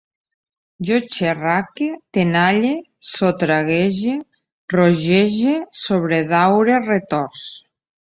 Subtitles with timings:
[0.87, 2.71] Jo xerraque, tenalle,
[3.09, 4.15] sotraguege,
[4.77, 7.45] rogege, sobredaure, retorç